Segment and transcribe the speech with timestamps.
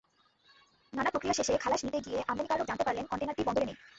[0.93, 3.77] নানা প্রক্রিয়া শেষে খালাস নিতে গিয়ে আমদানিকারক জানতে পারেন, কনটেইনারটি বন্দরে নেই।